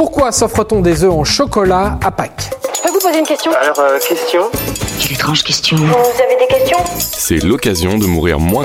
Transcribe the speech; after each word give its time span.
Pourquoi 0.00 0.32
s'offre-t-on 0.32 0.80
des 0.80 1.04
œufs 1.04 1.12
en 1.12 1.24
chocolat 1.24 1.98
à 2.02 2.10
Pâques 2.10 2.48
Je 2.74 2.80
peux 2.80 2.88
vous 2.88 3.00
poser 3.00 3.18
une 3.18 3.26
question 3.26 3.52
Alors, 3.52 3.78
euh, 3.80 3.98
question 3.98 4.44
Quelle 4.98 5.12
étrange 5.12 5.42
question. 5.42 5.76
Vous 5.76 5.84
avez 5.84 6.38
des 6.40 6.46
questions 6.46 6.78
C'est 6.96 7.44
l'occasion 7.44 7.98
de 7.98 8.06
mourir 8.06 8.40
moins. 8.40 8.64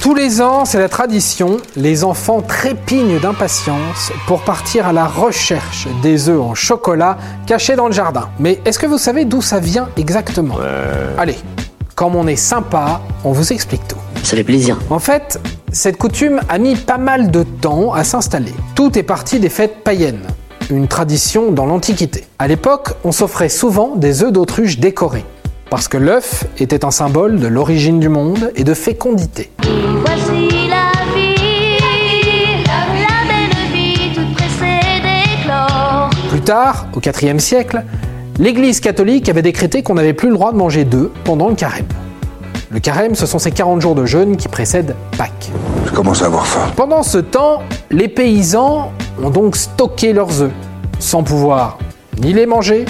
Tous 0.00 0.14
les 0.14 0.40
ans, 0.40 0.64
c'est 0.64 0.78
la 0.78 0.88
tradition, 0.88 1.58
les 1.76 2.02
enfants 2.02 2.40
trépignent 2.40 3.20
d'impatience 3.20 4.10
pour 4.26 4.40
partir 4.40 4.86
à 4.86 4.94
la 4.94 5.04
recherche 5.04 5.86
des 6.00 6.30
œufs 6.30 6.40
en 6.40 6.54
chocolat 6.54 7.18
cachés 7.46 7.76
dans 7.76 7.88
le 7.88 7.92
jardin. 7.92 8.30
Mais 8.38 8.58
est-ce 8.64 8.78
que 8.78 8.86
vous 8.86 8.96
savez 8.96 9.26
d'où 9.26 9.42
ça 9.42 9.60
vient 9.60 9.90
exactement? 9.98 10.56
Allez, 11.18 11.36
comme 11.94 12.16
on 12.16 12.26
est 12.26 12.36
sympa, 12.36 13.02
on 13.22 13.32
vous 13.32 13.52
explique 13.52 13.86
tout. 13.86 13.98
Ça 14.22 14.36
fait 14.36 14.44
plaisir. 14.44 14.78
En 14.88 14.98
fait, 14.98 15.40
cette 15.72 15.96
coutume 15.96 16.40
a 16.48 16.58
mis 16.58 16.76
pas 16.76 16.98
mal 16.98 17.30
de 17.30 17.42
temps 17.42 17.92
à 17.92 18.04
s'installer. 18.04 18.52
Tout 18.74 18.98
est 18.98 19.02
parti 19.02 19.40
des 19.40 19.48
fêtes 19.48 19.82
païennes, 19.82 20.26
une 20.70 20.86
tradition 20.86 21.50
dans 21.50 21.66
l'Antiquité. 21.66 22.24
À 22.38 22.46
l'époque, 22.46 22.90
on 23.04 23.12
s'offrait 23.12 23.48
souvent 23.48 23.96
des 23.96 24.22
œufs 24.22 24.32
d'autruche 24.32 24.78
décorés, 24.78 25.24
parce 25.70 25.88
que 25.88 25.96
l'œuf 25.98 26.44
était 26.58 26.84
un 26.84 26.90
symbole 26.90 27.40
de 27.40 27.46
l'origine 27.46 27.98
du 28.00 28.08
monde 28.08 28.52
et 28.54 28.64
de 28.64 28.74
fécondité. 28.74 29.50
Voici 29.60 30.48
la 30.68 30.92
vie, 31.14 32.64
la 32.64 33.26
belle 33.28 33.72
vie 33.72 34.14
toute 34.14 34.34
pressée 34.34 35.02
d'éclore. 35.02 36.10
Plus 36.30 36.42
tard, 36.42 36.86
au 36.94 37.00
IVe 37.00 37.38
siècle, 37.38 37.82
l'Église 38.38 38.80
catholique 38.80 39.28
avait 39.28 39.42
décrété 39.42 39.82
qu'on 39.82 39.94
n'avait 39.94 40.14
plus 40.14 40.28
le 40.28 40.34
droit 40.34 40.52
de 40.52 40.56
manger 40.56 40.84
d'œufs 40.84 41.10
pendant 41.24 41.48
le 41.48 41.54
carême. 41.54 41.86
Le 42.72 42.80
carême, 42.80 43.14
ce 43.14 43.26
sont 43.26 43.38
ces 43.38 43.50
40 43.50 43.82
jours 43.82 43.94
de 43.94 44.06
jeûne 44.06 44.38
qui 44.38 44.48
précèdent 44.48 44.96
Pâques. 45.18 45.50
Je 45.84 45.90
commence 45.90 46.22
à 46.22 46.26
avoir 46.26 46.46
faim. 46.46 46.72
Pendant 46.74 47.02
ce 47.02 47.18
temps, 47.18 47.62
les 47.90 48.08
paysans 48.08 48.92
ont 49.22 49.28
donc 49.28 49.56
stocké 49.56 50.14
leurs 50.14 50.40
œufs, 50.40 50.52
sans 50.98 51.22
pouvoir 51.22 51.76
ni 52.22 52.32
les 52.32 52.46
manger, 52.46 52.86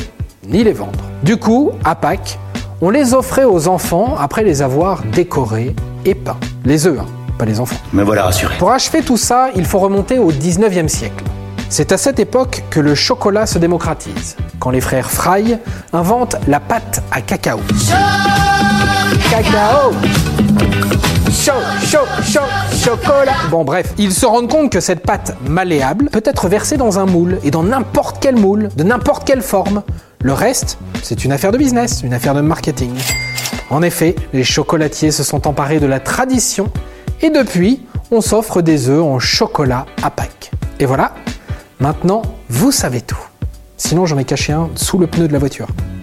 ni 0.47 0.63
les 0.63 0.73
vendre. 0.73 1.01
Du 1.25 1.37
coup, 1.37 1.73
à 1.83 1.97
Pâques, 1.97 2.39
on 2.81 2.91
les 2.91 3.13
offrait 3.13 3.43
aux 3.43 3.67
enfants 3.67 4.15
après 4.17 4.45
les 4.45 4.63
avoir 4.63 5.03
décorés 5.03 5.75
et 6.05 6.15
peints. 6.15 6.39
Les 6.65 6.87
œufs, 6.87 7.01
hein, 7.01 7.07
pas 7.37 7.45
les 7.45 7.59
enfants. 7.59 7.75
Me 7.93 8.05
voilà 8.05 8.23
rassuré. 8.23 8.55
Pour 8.59 8.71
achever 8.71 9.03
tout 9.03 9.17
ça, 9.17 9.49
il 9.57 9.65
faut 9.65 9.81
remonter 9.81 10.21
au 10.21 10.31
19e 10.31 10.87
siècle. 10.87 11.25
C'est 11.69 11.91
à 11.91 11.99
cette 11.99 12.21
époque 12.21 12.63
que 12.71 12.79
le 12.79 12.95
chocolat 12.95 13.47
se 13.47 13.59
démocratise, 13.59 14.37
quand 14.61 14.71
les 14.71 14.81
frères 14.81 15.11
Fry 15.11 15.59
inventent 15.93 16.37
la 16.47 16.61
pâte 16.61 17.03
à 17.11 17.21
cacao. 17.21 17.59
Cacao 19.33 19.93
Chaud, 21.33 22.41
chocolat 22.85 23.33
Bon 23.51 23.65
bref, 23.65 23.95
ils 23.97 24.13
se 24.13 24.27
rendent 24.27 24.51
compte 24.51 24.71
que 24.71 24.81
cette 24.81 25.01
pâte 25.01 25.35
malléable 25.49 26.11
peut 26.13 26.23
être 26.27 26.49
versée 26.49 26.77
dans 26.77 26.99
un 26.99 27.07
moule, 27.07 27.39
et 27.43 27.51
dans 27.51 27.63
n'importe 27.63 28.19
quel 28.21 28.37
moule, 28.37 28.69
de 28.77 28.85
n'importe 28.85 29.25
quelle 29.25 29.41
forme. 29.41 29.85
Le 30.23 30.35
reste, 30.35 30.77
c'est 31.03 31.25
une 31.25 31.33
affaire 31.33 31.51
de 31.51 31.57
business, 31.57 32.03
une 32.05 32.13
affaire 32.13 32.35
de 32.35 32.43
marketing. 32.43 32.93
En 33.71 33.81
effet, 33.81 34.17
les 34.35 34.45
chocolatiers 34.45 35.13
se 35.13 35.25
sont 35.25 35.49
emparés 35.49 35.81
de 35.81 35.87
la 35.87 35.99
tradition, 35.99 36.71
et 37.23 37.31
depuis, 37.31 37.87
on 38.11 38.21
s'offre 38.21 38.61
des 38.61 38.91
œufs 38.91 39.03
en 39.03 39.19
chocolat 39.19 39.87
à 40.03 40.11
Pâques. 40.11 40.51
Et 40.79 40.85
voilà, 40.85 41.15
maintenant, 41.81 42.21
vous 42.51 42.71
savez 42.71 43.01
tout. 43.01 43.25
Sinon, 43.79 44.05
j'en 44.05 44.19
ai 44.19 44.25
caché 44.25 44.53
un 44.53 44.69
sous 44.75 44.99
le 44.99 45.07
pneu 45.07 45.27
de 45.27 45.33
la 45.33 45.39
voiture. 45.39 45.69